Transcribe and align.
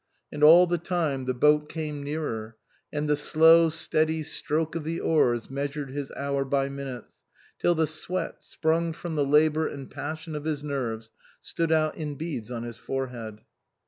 And 0.31 0.43
all 0.43 0.65
the 0.65 0.79
time 0.79 1.25
the 1.25 1.33
boat 1.35 1.69
came 1.69 2.01
nearer, 2.01 2.57
and 2.91 3.07
the 3.07 3.15
slow, 3.15 3.69
steady 3.69 4.23
stroke 4.23 4.73
of 4.73 4.83
the 4.83 4.99
oars 4.99 5.47
measured 5.47 5.91
his 5.91 6.09
hour 6.13 6.43
by 6.43 6.69
minutes, 6.69 7.21
till 7.59 7.75
the 7.75 7.85
sweat, 7.85 8.43
sprung 8.43 8.93
from 8.93 9.13
the 9.15 9.23
labour 9.23 9.67
and 9.67 9.91
passion 9.91 10.33
of 10.33 10.45
his 10.45 10.63
nerves, 10.63 11.11
stood 11.43 11.71
out 11.71 11.97
in 11.97 12.15
beads 12.15 12.49
on 12.49 12.63
his 12.63 12.77
forehead. 12.77 13.41